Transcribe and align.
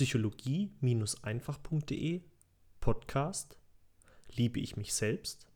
psychologie-einfach.de 0.00 2.22
Podcast 2.80 3.58
Liebe 4.34 4.58
ich 4.58 4.78
mich 4.78 4.94
selbst? 4.94 5.46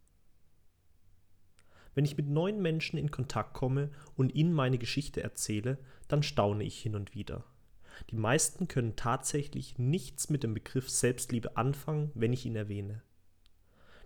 Wenn 1.95 2.05
ich 2.05 2.19
mit 2.19 2.29
neuen 2.29 2.61
Menschen 2.61 2.99
in 2.99 3.11
Kontakt 3.11 3.55
komme 3.55 3.91
und 4.17 4.35
ihnen 4.35 4.53
meine 4.53 4.77
Geschichte 4.77 5.23
erzähle, 5.23 5.79
dann 6.09 6.23
staune 6.23 6.63
ich 6.63 6.79
hin 6.79 6.95
und 6.95 7.15
wieder. 7.15 7.47
Die 8.11 8.17
meisten 8.17 8.69
können 8.69 8.97
tatsächlich 8.97 9.79
nichts 9.79 10.29
mit 10.29 10.43
dem 10.43 10.53
Begriff 10.53 10.91
Selbstliebe 10.91 11.57
anfangen, 11.57 12.11
wenn 12.15 12.35
ich 12.35 12.45
ihn 12.45 12.57
erwähne. 12.57 13.01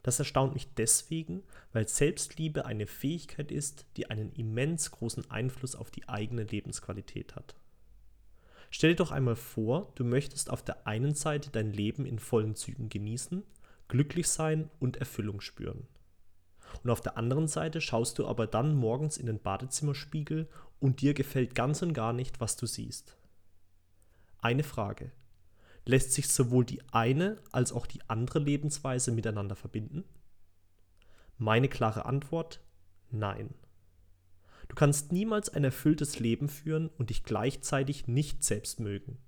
Das 0.05 0.21
erstaunt 0.21 0.55
mich 0.55 0.73
deswegen, 0.75 1.43
weil 1.73 1.89
Selbstliebe 1.89 2.65
eine 2.65 2.87
Fähigkeit 2.87 3.51
ist, 3.51 3.87
die 3.97 4.09
einen 4.09 4.31
immens 4.35 4.93
großen 4.93 5.29
Einfluss 5.33 5.75
auf 5.75 5.91
die 5.91 6.09
eigene 6.09 6.45
Lebensqualität 6.45 7.35
hat. 7.35 7.57
Stell 8.71 8.91
dir 8.91 8.97
doch 8.97 9.13
einmal 9.13 9.37
vor, 9.37 9.93
du 9.95 10.05
möchtest 10.05 10.51
auf 10.51 10.63
der 10.63 10.87
einen 10.87 11.15
Seite 11.15 11.51
dein 11.51 11.73
Leben 11.73 12.05
in 12.05 12.19
vollen 12.19 12.55
Zügen 12.55 12.89
genießen, 12.89 13.43
glücklich 13.89 14.29
sein 14.29 14.71
und 14.79 14.99
Erfüllung 14.99 15.41
spüren. 15.41 15.87
Und 16.83 16.91
auf 16.91 17.01
der 17.01 17.17
anderen 17.17 17.49
Seite 17.49 17.81
schaust 17.81 18.19
du 18.19 18.27
aber 18.27 18.47
dann 18.47 18.75
morgens 18.75 19.17
in 19.17 19.27
den 19.27 19.41
Badezimmerspiegel 19.41 20.49
und 20.81 21.01
dir 21.01 21.15
gefällt 21.15 21.55
ganz 21.55 21.83
und 21.83 21.95
gar 21.95 22.13
nicht, 22.13 22.41
was 22.41 22.57
du 22.57 22.67
siehst. 22.67 23.17
Eine 24.41 24.63
Frage. 24.63 25.11
Lässt 25.85 26.13
sich 26.13 26.29
sowohl 26.29 26.67
die 26.67 26.83
eine 26.93 27.39
als 27.51 27.73
auch 27.73 27.87
die 27.87 28.03
andere 28.09 28.39
Lebensweise 28.41 29.11
miteinander 29.11 29.57
verbinden? 29.57 30.05
Meine 31.39 31.69
klare 31.69 32.05
Antwort 32.05 32.61
nein. 33.11 33.55
Du 34.69 34.75
kannst 34.75 35.13
niemals 35.13 35.49
ein 35.49 35.65
erfülltes 35.65 36.21
Leben 36.21 36.49
führen 36.49 36.89
und 36.99 37.11
dich 37.11 37.25
gleichzeitig 37.25 38.07
nicht 38.07 38.45
selbst 38.45 38.81
mögen. 38.81 39.19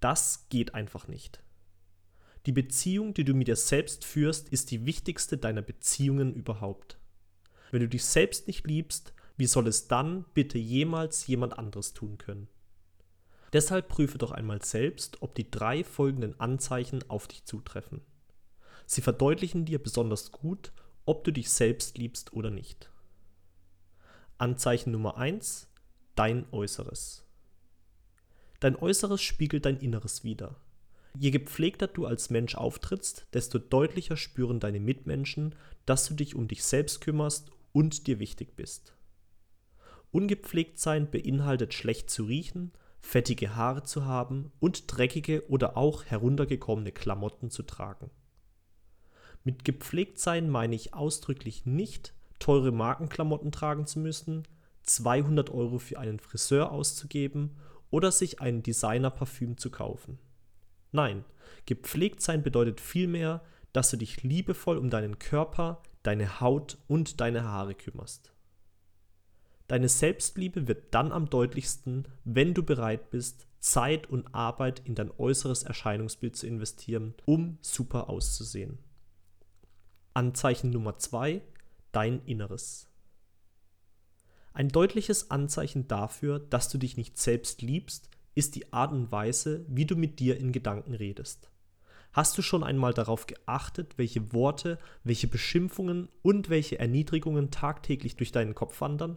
Das 0.00 0.48
geht 0.48 0.74
einfach 0.74 1.08
nicht. 1.08 1.42
Die 2.44 2.52
Beziehung, 2.52 3.12
die 3.12 3.24
du 3.24 3.34
mit 3.34 3.48
dir 3.48 3.56
selbst 3.56 4.04
führst, 4.04 4.50
ist 4.50 4.70
die 4.70 4.86
wichtigste 4.86 5.36
deiner 5.36 5.62
Beziehungen 5.62 6.32
überhaupt. 6.32 6.98
Wenn 7.72 7.80
du 7.80 7.88
dich 7.88 8.04
selbst 8.04 8.46
nicht 8.46 8.66
liebst, 8.66 9.12
wie 9.36 9.46
soll 9.46 9.66
es 9.66 9.88
dann 9.88 10.24
bitte 10.34 10.58
jemals 10.58 11.26
jemand 11.26 11.58
anderes 11.58 11.92
tun 11.92 12.18
können? 12.18 12.48
Deshalb 13.52 13.88
prüfe 13.88 14.18
doch 14.18 14.32
einmal 14.32 14.62
selbst, 14.62 15.22
ob 15.22 15.34
die 15.34 15.50
drei 15.50 15.82
folgenden 15.82 16.38
Anzeichen 16.38 17.08
auf 17.08 17.26
dich 17.26 17.44
zutreffen. 17.44 18.02
Sie 18.86 19.00
verdeutlichen 19.00 19.64
dir 19.64 19.82
besonders 19.82 20.30
gut, 20.30 20.72
ob 21.04 21.24
du 21.24 21.32
dich 21.32 21.50
selbst 21.50 21.98
liebst 21.98 22.32
oder 22.32 22.50
nicht. 22.50 22.90
Anzeichen 24.38 24.90
Nummer 24.92 25.16
1. 25.16 25.66
Dein 26.14 26.44
Äußeres. 26.52 27.24
Dein 28.60 28.76
Äußeres 28.76 29.22
spiegelt 29.22 29.64
dein 29.64 29.78
Inneres 29.78 30.24
wider. 30.24 30.60
Je 31.18 31.30
gepflegter 31.30 31.86
du 31.86 32.04
als 32.04 32.28
Mensch 32.28 32.54
auftrittst, 32.54 33.26
desto 33.32 33.58
deutlicher 33.58 34.18
spüren 34.18 34.60
deine 34.60 34.78
Mitmenschen, 34.78 35.54
dass 35.86 36.06
du 36.06 36.12
dich 36.12 36.34
um 36.34 36.48
dich 36.48 36.64
selbst 36.64 37.00
kümmerst 37.00 37.50
und 37.72 38.06
dir 38.06 38.18
wichtig 38.18 38.56
bist. 38.56 38.94
Ungepflegt 40.10 40.78
sein 40.80 41.10
beinhaltet 41.10 41.72
schlecht 41.72 42.10
zu 42.10 42.24
riechen, 42.24 42.72
fettige 43.00 43.56
Haare 43.56 43.84
zu 43.84 44.04
haben 44.04 44.52
und 44.60 44.84
dreckige 44.94 45.48
oder 45.48 45.78
auch 45.78 46.04
heruntergekommene 46.04 46.92
Klamotten 46.92 47.48
zu 47.50 47.62
tragen. 47.62 48.10
Mit 49.44 49.64
gepflegt 49.64 50.18
sein 50.18 50.50
meine 50.50 50.74
ich 50.74 50.92
ausdrücklich 50.92 51.64
nicht, 51.64 52.12
teure 52.38 52.72
Markenklamotten 52.72 53.52
tragen 53.52 53.86
zu 53.86 53.98
müssen, 53.98 54.46
200 54.82 55.50
Euro 55.50 55.78
für 55.78 55.98
einen 55.98 56.18
Friseur 56.18 56.70
auszugeben 56.70 57.56
oder 57.90 58.12
sich 58.12 58.40
ein 58.40 58.62
Designerparfüm 58.62 59.58
zu 59.58 59.70
kaufen. 59.70 60.18
Nein, 60.92 61.24
gepflegt 61.66 62.22
sein 62.22 62.42
bedeutet 62.42 62.80
vielmehr, 62.80 63.42
dass 63.72 63.90
du 63.90 63.96
dich 63.96 64.22
liebevoll 64.22 64.78
um 64.78 64.90
deinen 64.90 65.18
Körper, 65.18 65.82
deine 66.02 66.40
Haut 66.40 66.78
und 66.86 67.20
deine 67.20 67.44
Haare 67.44 67.74
kümmerst. 67.74 68.32
Deine 69.68 69.88
Selbstliebe 69.88 70.68
wird 70.68 70.94
dann 70.94 71.10
am 71.10 71.28
deutlichsten, 71.28 72.06
wenn 72.24 72.54
du 72.54 72.62
bereit 72.62 73.10
bist, 73.10 73.48
Zeit 73.58 74.08
und 74.08 74.32
Arbeit 74.32 74.80
in 74.84 74.94
dein 74.94 75.10
äußeres 75.10 75.64
Erscheinungsbild 75.64 76.36
zu 76.36 76.46
investieren, 76.46 77.14
um 77.24 77.58
super 77.62 78.08
auszusehen. 78.08 78.78
Anzeichen 80.14 80.70
Nummer 80.70 80.98
2 80.98 81.42
dein 81.96 82.22
Inneres. 82.26 82.90
Ein 84.52 84.68
deutliches 84.68 85.30
Anzeichen 85.30 85.88
dafür, 85.88 86.38
dass 86.38 86.68
du 86.68 86.76
dich 86.76 86.98
nicht 86.98 87.16
selbst 87.16 87.62
liebst, 87.62 88.10
ist 88.34 88.54
die 88.54 88.70
Art 88.70 88.92
und 88.92 89.10
Weise, 89.10 89.64
wie 89.66 89.86
du 89.86 89.96
mit 89.96 90.20
dir 90.20 90.36
in 90.36 90.52
Gedanken 90.52 90.92
redest. 90.92 91.50
Hast 92.12 92.36
du 92.36 92.42
schon 92.42 92.62
einmal 92.62 92.92
darauf 92.92 93.26
geachtet, 93.26 93.96
welche 93.96 94.34
Worte, 94.34 94.78
welche 95.04 95.26
Beschimpfungen 95.26 96.10
und 96.20 96.50
welche 96.50 96.78
Erniedrigungen 96.78 97.50
tagtäglich 97.50 98.16
durch 98.16 98.30
deinen 98.30 98.54
Kopf 98.54 98.78
wandern? 98.82 99.16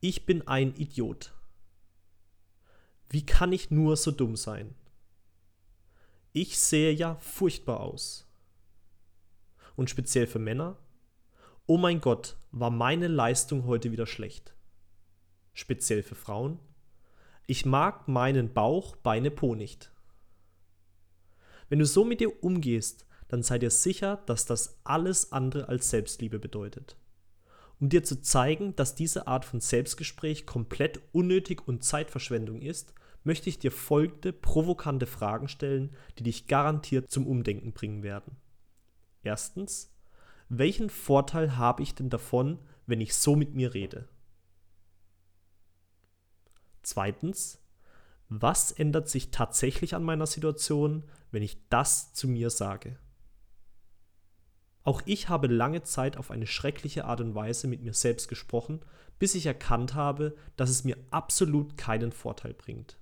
Ich 0.00 0.24
bin 0.24 0.48
ein 0.48 0.74
Idiot. 0.76 1.34
Wie 3.10 3.26
kann 3.26 3.52
ich 3.52 3.70
nur 3.70 3.98
so 3.98 4.12
dumm 4.12 4.34
sein? 4.34 4.74
Ich 6.32 6.58
sehe 6.58 6.92
ja 6.92 7.16
furchtbar 7.16 7.80
aus. 7.80 8.26
Und 9.76 9.90
speziell 9.90 10.26
für 10.26 10.38
Männer, 10.38 10.78
oh 11.68 11.76
mein 11.76 12.00
Gott, 12.00 12.38
war 12.50 12.70
meine 12.70 13.08
Leistung 13.08 13.66
heute 13.66 13.92
wieder 13.92 14.06
schlecht. 14.06 14.54
Speziell 15.52 16.02
für 16.02 16.14
Frauen, 16.14 16.58
ich 17.46 17.66
mag 17.66 18.08
meinen 18.08 18.54
Bauch, 18.54 18.96
Beine, 18.96 19.30
Po 19.30 19.54
nicht. 19.54 19.92
Wenn 21.68 21.78
du 21.78 21.84
so 21.84 22.06
mit 22.06 22.20
dir 22.20 22.42
umgehst, 22.42 23.06
dann 23.28 23.42
sei 23.42 23.58
dir 23.58 23.70
sicher, 23.70 24.22
dass 24.24 24.46
das 24.46 24.80
alles 24.84 25.30
andere 25.30 25.68
als 25.68 25.90
Selbstliebe 25.90 26.38
bedeutet. 26.38 26.96
Um 27.80 27.90
dir 27.90 28.02
zu 28.02 28.22
zeigen, 28.22 28.74
dass 28.74 28.94
diese 28.94 29.26
Art 29.26 29.44
von 29.44 29.60
Selbstgespräch 29.60 30.46
komplett 30.46 31.02
unnötig 31.12 31.68
und 31.68 31.84
Zeitverschwendung 31.84 32.62
ist, 32.62 32.94
möchte 33.24 33.50
ich 33.50 33.58
dir 33.58 33.72
folgende 33.72 34.32
provokante 34.32 35.06
Fragen 35.06 35.48
stellen, 35.48 35.94
die 36.18 36.22
dich 36.22 36.46
garantiert 36.46 37.10
zum 37.10 37.26
Umdenken 37.26 37.74
bringen 37.74 38.02
werden. 38.02 38.36
Erstens, 39.22 39.90
welchen 40.48 40.90
Vorteil 40.90 41.56
habe 41.56 41.82
ich 41.82 41.94
denn 41.94 42.10
davon, 42.10 42.58
wenn 42.86 43.00
ich 43.00 43.14
so 43.14 43.36
mit 43.36 43.54
mir 43.54 43.74
rede? 43.74 44.08
Zweitens, 46.82 47.60
was 48.28 48.72
ändert 48.72 49.08
sich 49.08 49.30
tatsächlich 49.30 49.94
an 49.94 50.04
meiner 50.04 50.26
Situation, 50.26 51.04
wenn 51.30 51.42
ich 51.42 51.68
das 51.68 52.12
zu 52.12 52.28
mir 52.28 52.50
sage? 52.50 52.98
Auch 54.84 55.02
ich 55.04 55.28
habe 55.28 55.48
lange 55.48 55.82
Zeit 55.82 56.16
auf 56.16 56.30
eine 56.30 56.46
schreckliche 56.46 57.04
Art 57.04 57.20
und 57.20 57.34
Weise 57.34 57.68
mit 57.68 57.82
mir 57.82 57.92
selbst 57.92 58.28
gesprochen, 58.28 58.80
bis 59.18 59.34
ich 59.34 59.44
erkannt 59.44 59.94
habe, 59.94 60.34
dass 60.56 60.70
es 60.70 60.84
mir 60.84 60.96
absolut 61.10 61.76
keinen 61.76 62.12
Vorteil 62.12 62.54
bringt. 62.54 62.96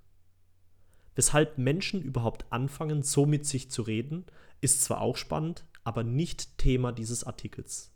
Weshalb 1.14 1.58
Menschen 1.58 2.02
überhaupt 2.02 2.44
anfangen, 2.50 3.02
so 3.02 3.24
mit 3.24 3.46
sich 3.46 3.70
zu 3.70 3.82
reden, 3.82 4.26
ist 4.60 4.82
zwar 4.82 5.00
auch 5.00 5.16
spannend, 5.16 5.64
aber 5.86 6.02
nicht 6.02 6.58
Thema 6.58 6.90
dieses 6.90 7.22
Artikels. 7.22 7.92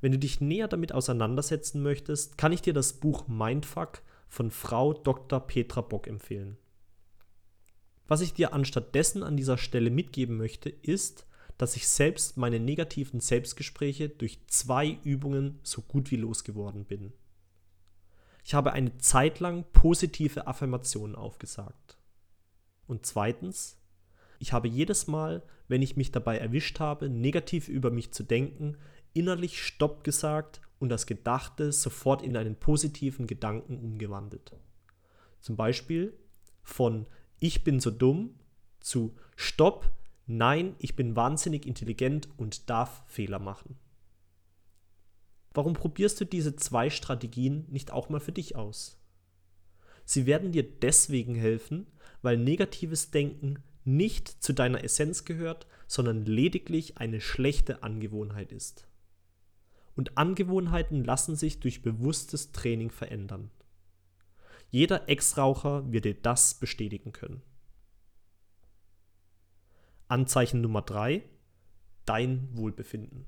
Wenn 0.00 0.12
du 0.12 0.18
dich 0.18 0.40
näher 0.40 0.68
damit 0.68 0.92
auseinandersetzen 0.92 1.82
möchtest, 1.82 2.38
kann 2.38 2.52
ich 2.52 2.62
dir 2.62 2.72
das 2.72 2.92
Buch 2.94 3.26
Mindfuck 3.26 4.02
von 4.28 4.52
Frau 4.52 4.92
Dr. 4.92 5.40
Petra 5.40 5.80
Bock 5.80 6.06
empfehlen. 6.06 6.56
Was 8.06 8.20
ich 8.20 8.32
dir 8.32 8.52
anstattdessen 8.52 9.24
an 9.24 9.36
dieser 9.36 9.58
Stelle 9.58 9.90
mitgeben 9.90 10.36
möchte, 10.36 10.68
ist, 10.68 11.26
dass 11.58 11.74
ich 11.74 11.88
selbst 11.88 12.36
meine 12.36 12.60
negativen 12.60 13.18
Selbstgespräche 13.18 14.08
durch 14.08 14.46
zwei 14.46 14.98
Übungen 15.02 15.58
so 15.64 15.82
gut 15.82 16.12
wie 16.12 16.16
losgeworden 16.16 16.84
bin. 16.84 17.12
Ich 18.44 18.54
habe 18.54 18.72
eine 18.72 18.98
Zeit 18.98 19.40
lang 19.40 19.64
positive 19.72 20.46
Affirmationen 20.46 21.16
aufgesagt. 21.16 21.98
Und 22.86 23.04
zweitens, 23.04 23.78
ich 24.38 24.52
habe 24.52 24.68
jedes 24.68 25.06
Mal, 25.06 25.42
wenn 25.68 25.82
ich 25.82 25.96
mich 25.96 26.12
dabei 26.12 26.38
erwischt 26.38 26.80
habe, 26.80 27.08
negativ 27.08 27.68
über 27.68 27.90
mich 27.90 28.12
zu 28.12 28.22
denken, 28.22 28.76
innerlich 29.12 29.62
Stopp 29.62 30.04
gesagt 30.04 30.60
und 30.78 30.88
das 30.88 31.06
Gedachte 31.06 31.72
sofort 31.72 32.22
in 32.22 32.36
einen 32.36 32.56
positiven 32.56 33.26
Gedanken 33.26 33.78
umgewandelt. 33.78 34.52
Zum 35.40 35.56
Beispiel 35.56 36.12
von 36.62 37.06
Ich 37.38 37.64
bin 37.64 37.80
so 37.80 37.90
dumm 37.90 38.34
zu 38.80 39.14
Stopp, 39.36 39.90
nein, 40.26 40.74
ich 40.78 40.96
bin 40.96 41.16
wahnsinnig 41.16 41.66
intelligent 41.66 42.28
und 42.36 42.68
darf 42.68 43.04
Fehler 43.06 43.38
machen. 43.38 43.76
Warum 45.52 45.74
probierst 45.74 46.20
du 46.20 46.24
diese 46.24 46.56
zwei 46.56 46.90
Strategien 46.90 47.66
nicht 47.70 47.92
auch 47.92 48.08
mal 48.08 48.20
für 48.20 48.32
dich 48.32 48.56
aus? 48.56 49.00
Sie 50.04 50.26
werden 50.26 50.52
dir 50.52 50.64
deswegen 50.64 51.34
helfen, 51.34 51.86
weil 52.22 52.36
negatives 52.36 53.10
Denken 53.10 53.62
nicht 53.84 54.28
zu 54.28 54.52
deiner 54.52 54.82
Essenz 54.82 55.24
gehört, 55.24 55.66
sondern 55.86 56.24
lediglich 56.24 56.98
eine 56.98 57.20
schlechte 57.20 57.82
Angewohnheit 57.82 58.52
ist. 58.52 58.86
Und 59.96 60.18
Angewohnheiten 60.18 61.04
lassen 61.04 61.36
sich 61.36 61.60
durch 61.60 61.82
bewusstes 61.82 62.52
Training 62.52 62.90
verändern. 62.90 63.50
Jeder 64.70 65.08
Ex-Raucher 65.08 65.92
wird 65.92 66.04
dir 66.04 66.14
das 66.14 66.54
bestätigen 66.54 67.12
können. 67.12 67.42
Anzeichen 70.08 70.60
Nummer 70.60 70.82
3, 70.82 71.22
dein 72.06 72.48
Wohlbefinden. 72.56 73.26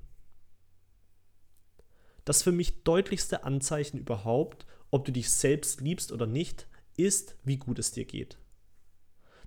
Das 2.25 2.43
für 2.43 2.51
mich 2.51 2.83
deutlichste 2.83 3.45
Anzeichen 3.45 3.97
überhaupt, 3.97 4.65
ob 4.91 5.05
du 5.05 5.13
dich 5.13 5.29
selbst 5.31 5.79
liebst 5.79 6.11
oder 6.11 6.27
nicht, 6.27 6.67
ist, 6.97 7.37
wie 7.45 7.57
gut 7.57 7.79
es 7.79 7.91
dir 7.93 8.03
geht. 8.05 8.37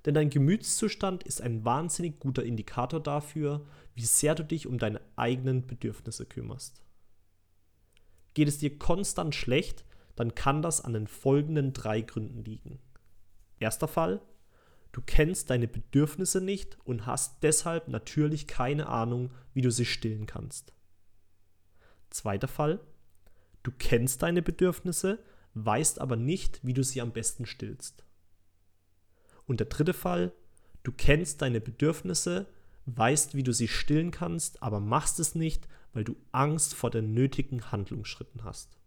Denn 0.05 0.15
dein 0.15 0.31
Gemütszustand 0.31 1.25
ist 1.25 1.43
ein 1.43 1.65
wahnsinnig 1.65 2.21
guter 2.21 2.43
Indikator 2.43 3.01
dafür, 3.01 3.67
wie 3.95 4.05
sehr 4.05 4.35
du 4.35 4.45
dich 4.45 4.67
um 4.67 4.79
deine 4.79 5.01
eigenen 5.17 5.67
Bedürfnisse 5.67 6.25
kümmerst. 6.25 6.83
Geht 8.35 8.49
es 8.49 8.59
dir 8.59 8.79
konstant 8.79 9.35
schlecht, 9.35 9.85
dann 10.17 10.35
kann 10.35 10.63
das 10.63 10.81
an 10.81 10.93
den 10.93 11.07
folgenden 11.07 11.73
drei 11.73 12.01
Gründen 12.01 12.45
liegen. 12.45 12.79
Erster 13.59 13.89
Fall, 13.89 14.23
du 14.93 15.03
kennst 15.05 15.51
deine 15.51 15.69
Bedürfnisse 15.69 16.41
nicht 16.41 16.79
und 16.85 17.07
hast 17.07 17.43
deshalb 17.43 17.89
natürlich 17.89 18.47
keine 18.47 18.89
Ahnung, 18.89 19.31
wie 19.53 19.61
du 19.63 19.71
sie 19.71 19.85
stillen 19.85 20.27
kannst. 20.27 20.73
Zweiter 22.09 22.49
Fall, 22.49 22.81
du 23.63 23.71
kennst 23.71 24.23
deine 24.23 24.43
Bedürfnisse, 24.43 25.23
weißt 25.55 26.01
aber 26.01 26.17
nicht, 26.17 26.65
wie 26.65 26.75
du 26.75 26.83
sie 26.83 27.01
am 27.01 27.13
besten 27.13 27.45
stillst. 27.45 28.05
Und 29.51 29.59
der 29.59 29.67
dritte 29.67 29.95
Fall, 29.95 30.33
du 30.85 30.93
kennst 30.93 31.43
deine 31.43 31.61
Bedürfnisse, 31.61 32.47
weißt, 32.87 33.35
wie 33.35 33.43
du 33.43 33.53
sie 33.53 33.67
stillen 33.67 34.13
kannst, 34.13 34.63
aber 34.63 34.79
machst 34.79 35.19
es 35.19 35.35
nicht, 35.35 35.67
weil 35.93 36.05
du 36.05 36.15
Angst 36.31 36.73
vor 36.73 36.89
den 36.89 37.15
nötigen 37.15 37.73
Handlungsschritten 37.73 38.45
hast. 38.45 38.79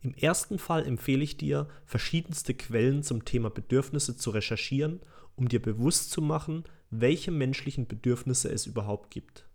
Im 0.00 0.12
ersten 0.14 0.58
Fall 0.58 0.84
empfehle 0.84 1.22
ich 1.22 1.36
dir, 1.36 1.68
verschiedenste 1.86 2.52
Quellen 2.54 3.04
zum 3.04 3.24
Thema 3.24 3.48
Bedürfnisse 3.48 4.16
zu 4.16 4.30
recherchieren, 4.30 4.98
um 5.36 5.48
dir 5.48 5.62
bewusst 5.62 6.10
zu 6.10 6.20
machen, 6.20 6.64
welche 6.90 7.30
menschlichen 7.30 7.86
Bedürfnisse 7.86 8.50
es 8.50 8.66
überhaupt 8.66 9.12
gibt. 9.12 9.46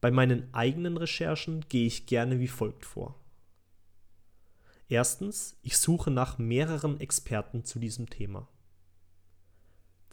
Bei 0.00 0.12
meinen 0.12 0.54
eigenen 0.54 0.96
Recherchen 0.96 1.64
gehe 1.68 1.88
ich 1.88 2.06
gerne 2.06 2.38
wie 2.38 2.46
folgt 2.46 2.84
vor. 2.84 3.18
Erstens, 4.88 5.58
ich 5.62 5.76
suche 5.76 6.12
nach 6.12 6.38
mehreren 6.38 7.00
Experten 7.00 7.64
zu 7.64 7.80
diesem 7.80 8.08
Thema. 8.08 8.48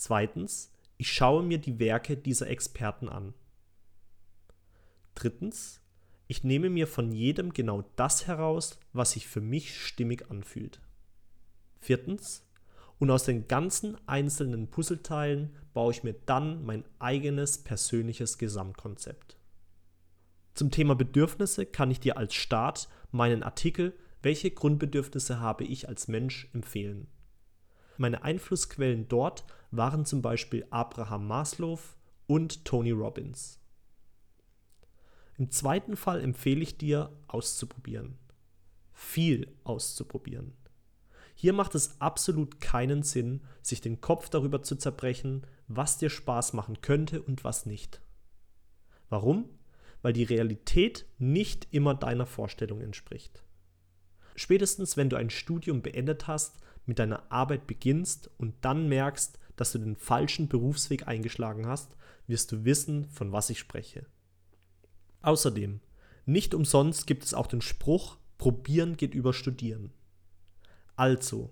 Zweitens, 0.03 0.69
ich 0.97 1.13
schaue 1.13 1.43
mir 1.43 1.59
die 1.59 1.79
Werke 1.79 2.17
dieser 2.17 2.49
Experten 2.49 3.07
an. 3.07 3.33
Drittens, 5.15 5.79
ich 6.27 6.43
nehme 6.43 6.69
mir 6.69 6.87
von 6.87 7.13
jedem 7.13 7.53
genau 7.53 7.85
das 7.95 8.27
heraus, 8.27 8.77
was 8.91 9.11
sich 9.11 9.29
für 9.29 9.39
mich 9.39 9.79
stimmig 9.79 10.29
anfühlt. 10.29 10.81
Viertens, 11.79 12.45
und 12.99 13.11
aus 13.11 13.23
den 13.23 13.47
ganzen 13.47 13.97
einzelnen 14.05 14.67
Puzzleteilen 14.67 15.55
baue 15.73 15.93
ich 15.93 16.03
mir 16.03 16.15
dann 16.25 16.65
mein 16.65 16.83
eigenes 16.99 17.59
persönliches 17.59 18.37
Gesamtkonzept. 18.37 19.37
Zum 20.53 20.69
Thema 20.69 20.95
Bedürfnisse 20.95 21.65
kann 21.65 21.89
ich 21.91 22.01
dir 22.01 22.17
als 22.17 22.33
Start 22.33 22.89
meinen 23.11 23.41
Artikel 23.41 23.93
Welche 24.21 24.51
Grundbedürfnisse 24.51 25.39
habe 25.39 25.63
ich 25.63 25.87
als 25.87 26.09
Mensch 26.09 26.49
empfehlen. 26.53 27.07
Meine 27.97 28.23
Einflussquellen 28.23 29.07
dort 29.07 29.45
waren 29.75 30.05
zum 30.05 30.21
Beispiel 30.21 30.65
Abraham 30.69 31.27
Maslow 31.27 31.79
und 32.27 32.63
Tony 32.63 32.91
Robbins. 32.91 33.59
Im 35.37 35.49
zweiten 35.49 35.95
Fall 35.95 36.21
empfehle 36.21 36.61
ich 36.61 36.77
dir, 36.77 37.11
auszuprobieren. 37.27 38.17
Viel 38.91 39.51
auszuprobieren. 39.63 40.53
Hier 41.33 41.53
macht 41.53 41.73
es 41.73 41.99
absolut 41.99 42.61
keinen 42.61 43.01
Sinn, 43.01 43.41
sich 43.63 43.81
den 43.81 43.99
Kopf 43.99 44.29
darüber 44.29 44.61
zu 44.61 44.75
zerbrechen, 44.75 45.47
was 45.67 45.97
dir 45.97 46.11
Spaß 46.11 46.53
machen 46.53 46.81
könnte 46.81 47.23
und 47.23 47.43
was 47.43 47.65
nicht. 47.65 48.01
Warum? 49.09 49.49
Weil 50.03 50.13
die 50.13 50.23
Realität 50.23 51.07
nicht 51.17 51.67
immer 51.71 51.95
deiner 51.95 52.27
Vorstellung 52.27 52.79
entspricht. 52.81 53.43
Spätestens 54.35 54.97
wenn 54.97 55.09
du 55.09 55.15
ein 55.15 55.31
Studium 55.31 55.81
beendet 55.81 56.27
hast, 56.27 56.59
mit 56.85 56.99
deiner 56.99 57.31
Arbeit 57.31 57.65
beginnst 57.65 58.29
und 58.37 58.53
dann 58.61 58.87
merkst, 58.87 59.39
dass 59.55 59.71
du 59.71 59.79
den 59.79 59.95
falschen 59.95 60.47
Berufsweg 60.47 61.07
eingeschlagen 61.07 61.67
hast, 61.67 61.95
wirst 62.27 62.51
du 62.51 62.65
wissen, 62.65 63.09
von 63.09 63.31
was 63.31 63.49
ich 63.49 63.59
spreche. 63.59 64.05
Außerdem, 65.21 65.79
nicht 66.25 66.53
umsonst 66.53 67.07
gibt 67.07 67.23
es 67.23 67.33
auch 67.33 67.47
den 67.47 67.61
Spruch, 67.61 68.17
probieren 68.37 68.97
geht 68.97 69.13
über 69.13 69.33
studieren. 69.33 69.91
Also, 70.95 71.51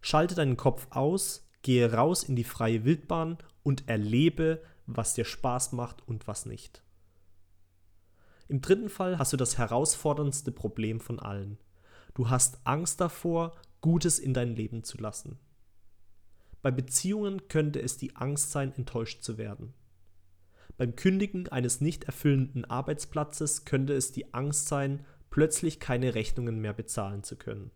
schalte 0.00 0.34
deinen 0.34 0.56
Kopf 0.56 0.86
aus, 0.90 1.46
gehe 1.62 1.92
raus 1.92 2.22
in 2.22 2.36
die 2.36 2.44
freie 2.44 2.84
Wildbahn 2.84 3.38
und 3.62 3.88
erlebe, 3.88 4.62
was 4.86 5.14
dir 5.14 5.24
Spaß 5.24 5.72
macht 5.72 6.06
und 6.06 6.26
was 6.26 6.46
nicht. 6.46 6.82
Im 8.48 8.60
dritten 8.60 8.88
Fall 8.88 9.18
hast 9.18 9.32
du 9.32 9.36
das 9.36 9.58
herausforderndste 9.58 10.50
Problem 10.50 10.98
von 10.98 11.20
allen. 11.20 11.58
Du 12.14 12.28
hast 12.28 12.58
Angst 12.64 13.00
davor, 13.00 13.54
Gutes 13.80 14.18
in 14.18 14.34
dein 14.34 14.56
Leben 14.56 14.82
zu 14.82 14.98
lassen. 14.98 15.38
Bei 16.62 16.70
Beziehungen 16.70 17.48
könnte 17.48 17.80
es 17.80 17.96
die 17.96 18.16
Angst 18.16 18.50
sein, 18.50 18.72
enttäuscht 18.74 19.22
zu 19.22 19.38
werden. 19.38 19.72
Beim 20.76 20.96
Kündigen 20.96 21.48
eines 21.48 21.80
nicht 21.80 22.04
erfüllenden 22.04 22.64
Arbeitsplatzes 22.64 23.64
könnte 23.64 23.94
es 23.94 24.12
die 24.12 24.32
Angst 24.34 24.68
sein, 24.68 25.04
plötzlich 25.30 25.80
keine 25.80 26.14
Rechnungen 26.14 26.60
mehr 26.60 26.72
bezahlen 26.72 27.22
zu 27.22 27.36
können. 27.36 27.70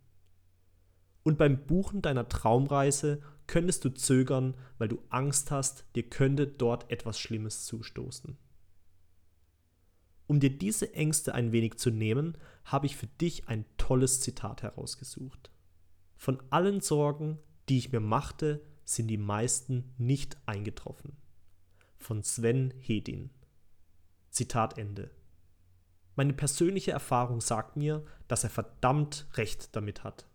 Und 1.22 1.38
beim 1.38 1.66
Buchen 1.66 2.02
deiner 2.02 2.28
Traumreise 2.28 3.22
könntest 3.46 3.84
du 3.84 3.90
zögern, 3.90 4.54
weil 4.78 4.88
du 4.88 5.02
Angst 5.08 5.50
hast, 5.50 5.84
dir 5.94 6.08
könnte 6.08 6.46
dort 6.46 6.90
etwas 6.90 7.18
Schlimmes 7.18 7.64
zustoßen. 7.64 8.36
Um 10.26 10.40
dir 10.40 10.56
diese 10.56 10.94
Ängste 10.94 11.34
ein 11.34 11.52
wenig 11.52 11.76
zu 11.76 11.90
nehmen, 11.90 12.38
habe 12.64 12.86
ich 12.86 12.96
für 12.96 13.06
dich 13.06 13.48
ein 13.48 13.64
tolles 13.76 14.20
Zitat 14.20 14.62
herausgesucht. 14.62 15.50
Von 16.16 16.42
allen 16.50 16.80
Sorgen, 16.80 17.38
die 17.68 17.78
ich 17.78 17.92
mir 17.92 18.00
machte, 18.00 18.62
sind 18.84 19.08
die 19.08 19.18
meisten 19.18 19.94
nicht 19.98 20.36
eingetroffen 20.46 21.16
von 22.04 22.22
Sven 22.22 22.74
Hedin. 22.80 23.30
Zitat 24.30 24.78
Ende. 24.78 25.10
Meine 26.16 26.34
persönliche 26.34 26.92
Erfahrung 26.92 27.40
sagt 27.40 27.76
mir, 27.76 28.04
dass 28.28 28.44
er 28.44 28.50
verdammt 28.50 29.26
recht 29.34 29.74
damit 29.74 30.04
hat. 30.04 30.26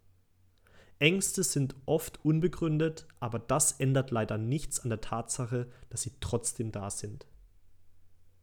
Ängste 0.97 1.43
sind 1.43 1.75
oft 1.85 2.25
unbegründet, 2.25 3.07
aber 3.19 3.39
das 3.39 3.73
ändert 3.73 4.11
leider 4.11 4.37
nichts 4.37 4.81
an 4.81 4.89
der 4.89 4.99
Tatsache, 4.99 5.67
dass 5.89 6.01
sie 6.01 6.11
trotzdem 6.19 6.71
da 6.71 6.89
sind. 6.89 7.27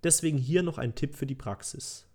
Deswegen 0.03 0.39
hier 0.39 0.63
noch 0.63 0.79
ein 0.79 0.95
Tipp 0.95 1.17
für 1.17 1.27
die 1.27 1.35
Praxis. 1.35 2.07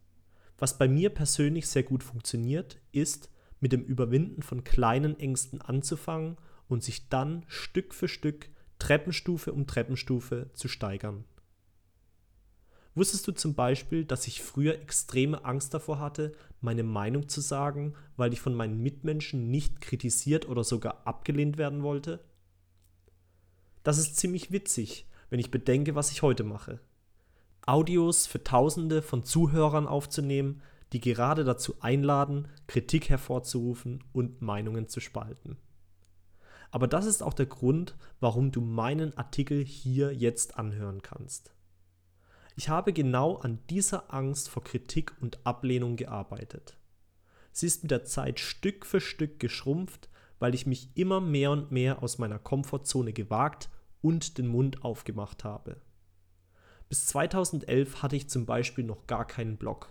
Was 0.57 0.77
bei 0.77 0.87
mir 0.87 1.09
persönlich 1.09 1.67
sehr 1.67 1.83
gut 1.83 2.03
funktioniert, 2.03 2.79
ist, 2.91 3.29
mit 3.59 3.71
dem 3.73 3.83
Überwinden 3.83 4.41
von 4.41 4.63
kleinen 4.63 5.19
Ängsten 5.19 5.61
anzufangen 5.61 6.37
und 6.71 6.83
sich 6.83 7.09
dann 7.09 7.43
Stück 7.47 7.93
für 7.93 8.07
Stück 8.07 8.49
Treppenstufe 8.79 9.51
um 9.51 9.67
Treppenstufe 9.67 10.49
zu 10.53 10.69
steigern. 10.69 11.25
Wusstest 12.95 13.27
du 13.27 13.33
zum 13.33 13.55
Beispiel, 13.55 14.05
dass 14.05 14.25
ich 14.25 14.41
früher 14.41 14.75
extreme 14.81 15.43
Angst 15.45 15.73
davor 15.73 15.99
hatte, 15.99 16.31
meine 16.61 16.83
Meinung 16.83 17.27
zu 17.27 17.41
sagen, 17.41 17.93
weil 18.15 18.33
ich 18.33 18.41
von 18.41 18.55
meinen 18.55 18.81
Mitmenschen 18.81 19.51
nicht 19.51 19.81
kritisiert 19.81 20.47
oder 20.47 20.63
sogar 20.63 21.05
abgelehnt 21.05 21.57
werden 21.57 21.83
wollte? 21.83 22.23
Das 23.83 23.97
ist 23.97 24.15
ziemlich 24.15 24.51
witzig, 24.51 25.07
wenn 25.29 25.39
ich 25.39 25.51
bedenke, 25.51 25.95
was 25.95 26.11
ich 26.11 26.21
heute 26.21 26.43
mache. 26.43 26.79
Audios 27.65 28.27
für 28.27 28.43
Tausende 28.43 29.01
von 29.01 29.23
Zuhörern 29.23 29.87
aufzunehmen, 29.87 30.61
die 30.93 31.01
gerade 31.01 31.43
dazu 31.43 31.75
einladen, 31.81 32.47
Kritik 32.67 33.09
hervorzurufen 33.09 34.03
und 34.13 34.41
Meinungen 34.41 34.87
zu 34.87 34.99
spalten. 34.99 35.57
Aber 36.71 36.87
das 36.87 37.05
ist 37.05 37.21
auch 37.21 37.33
der 37.33 37.45
Grund, 37.45 37.95
warum 38.19 38.51
du 38.51 38.61
meinen 38.61 39.15
Artikel 39.17 39.63
hier 39.63 40.13
jetzt 40.13 40.57
anhören 40.57 41.01
kannst. 41.01 41.53
Ich 42.55 42.69
habe 42.69 42.93
genau 42.93 43.35
an 43.37 43.59
dieser 43.69 44.13
Angst 44.13 44.49
vor 44.49 44.63
Kritik 44.63 45.13
und 45.21 45.45
Ablehnung 45.45 45.95
gearbeitet. 45.97 46.77
Sie 47.51 47.67
ist 47.67 47.83
mit 47.83 47.91
der 47.91 48.05
Zeit 48.05 48.39
Stück 48.39 48.85
für 48.85 49.01
Stück 49.01 49.39
geschrumpft, 49.39 50.09
weil 50.39 50.55
ich 50.55 50.65
mich 50.65 50.89
immer 50.95 51.21
mehr 51.21 51.51
und 51.51 51.71
mehr 51.71 52.01
aus 52.01 52.17
meiner 52.17 52.39
Komfortzone 52.39 53.13
gewagt 53.13 53.69
und 54.01 54.37
den 54.37 54.47
Mund 54.47 54.83
aufgemacht 54.83 55.43
habe. 55.43 55.77
Bis 56.89 57.05
2011 57.07 58.01
hatte 58.01 58.15
ich 58.15 58.29
zum 58.29 58.45
Beispiel 58.45 58.83
noch 58.83 59.07
gar 59.07 59.25
keinen 59.25 59.57
Blog. 59.57 59.89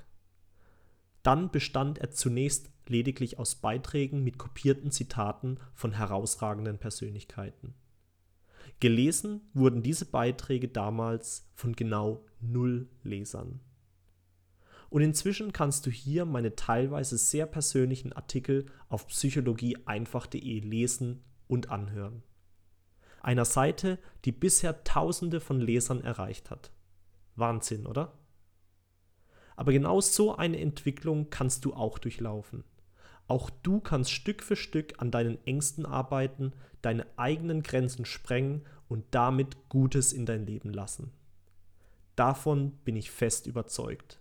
Dann 1.22 1.50
bestand 1.50 1.98
er 1.98 2.10
zunächst 2.10 2.70
lediglich 2.90 3.38
aus 3.38 3.54
Beiträgen 3.54 4.22
mit 4.22 4.36
kopierten 4.36 4.90
Zitaten 4.90 5.58
von 5.74 5.92
herausragenden 5.92 6.78
Persönlichkeiten. 6.78 7.74
Gelesen 8.80 9.42
wurden 9.54 9.82
diese 9.82 10.06
Beiträge 10.06 10.68
damals 10.68 11.50
von 11.54 11.74
genau 11.74 12.24
null 12.40 12.88
Lesern. 13.02 13.60
Und 14.88 15.02
inzwischen 15.02 15.52
kannst 15.52 15.86
du 15.86 15.90
hier 15.90 16.24
meine 16.24 16.56
teilweise 16.56 17.16
sehr 17.16 17.46
persönlichen 17.46 18.12
Artikel 18.12 18.66
auf 18.88 19.06
psychologieeinfach.de 19.06 20.60
lesen 20.60 21.22
und 21.46 21.70
anhören. 21.70 22.22
Einer 23.22 23.44
Seite, 23.44 23.98
die 24.24 24.32
bisher 24.32 24.82
Tausende 24.82 25.40
von 25.40 25.60
Lesern 25.60 26.00
erreicht 26.00 26.50
hat. 26.50 26.72
Wahnsinn, 27.36 27.86
oder? 27.86 28.18
Aber 29.56 29.72
genau 29.72 30.00
so 30.00 30.34
eine 30.34 30.58
Entwicklung 30.58 31.28
kannst 31.28 31.66
du 31.66 31.74
auch 31.74 31.98
durchlaufen. 31.98 32.64
Auch 33.30 33.48
du 33.48 33.78
kannst 33.78 34.10
Stück 34.10 34.42
für 34.42 34.56
Stück 34.56 34.94
an 34.98 35.12
deinen 35.12 35.38
Ängsten 35.46 35.86
arbeiten, 35.86 36.52
deine 36.82 37.06
eigenen 37.16 37.62
Grenzen 37.62 38.04
sprengen 38.04 38.62
und 38.88 39.04
damit 39.12 39.68
Gutes 39.68 40.12
in 40.12 40.26
dein 40.26 40.46
Leben 40.46 40.72
lassen. 40.72 41.12
Davon 42.16 42.72
bin 42.82 42.96
ich 42.96 43.12
fest 43.12 43.46
überzeugt. 43.46 44.18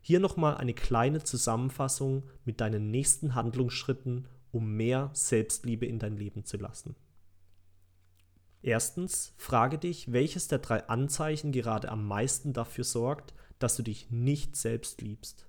Hier 0.00 0.18
nochmal 0.18 0.56
eine 0.56 0.72
kleine 0.72 1.24
Zusammenfassung 1.24 2.22
mit 2.46 2.62
deinen 2.62 2.90
nächsten 2.90 3.34
Handlungsschritten, 3.34 4.28
um 4.50 4.74
mehr 4.74 5.10
Selbstliebe 5.12 5.84
in 5.84 5.98
dein 5.98 6.16
Leben 6.16 6.46
zu 6.46 6.56
lassen. 6.56 6.96
Erstens, 8.62 9.34
frage 9.36 9.76
dich, 9.76 10.10
welches 10.10 10.48
der 10.48 10.60
drei 10.60 10.88
Anzeichen 10.88 11.52
gerade 11.52 11.90
am 11.90 12.08
meisten 12.08 12.54
dafür 12.54 12.84
sorgt, 12.84 13.34
dass 13.58 13.76
du 13.76 13.82
dich 13.82 14.10
nicht 14.10 14.56
selbst 14.56 15.02
liebst. 15.02 15.46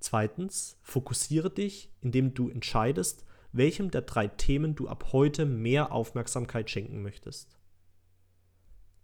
Zweitens, 0.00 0.78
fokussiere 0.82 1.50
dich, 1.50 1.90
indem 2.00 2.34
du 2.34 2.48
entscheidest, 2.48 3.24
welchem 3.52 3.90
der 3.90 4.02
drei 4.02 4.28
Themen 4.28 4.74
du 4.74 4.88
ab 4.88 5.12
heute 5.12 5.46
mehr 5.46 5.92
Aufmerksamkeit 5.92 6.70
schenken 6.70 7.02
möchtest. 7.02 7.58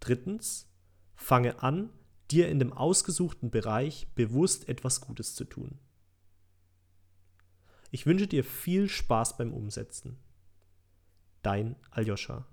Drittens, 0.00 0.68
fange 1.14 1.62
an, 1.62 1.90
dir 2.30 2.48
in 2.48 2.58
dem 2.58 2.72
ausgesuchten 2.72 3.50
Bereich 3.50 4.08
bewusst 4.14 4.68
etwas 4.68 5.00
Gutes 5.00 5.34
zu 5.34 5.44
tun. 5.44 5.78
Ich 7.90 8.06
wünsche 8.06 8.26
dir 8.26 8.42
viel 8.42 8.88
Spaß 8.88 9.36
beim 9.36 9.52
Umsetzen. 9.52 10.18
Dein 11.42 11.76
Aljoscha. 11.90 12.46